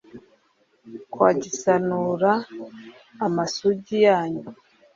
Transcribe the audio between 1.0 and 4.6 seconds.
kwa gisanura amasugi yanyu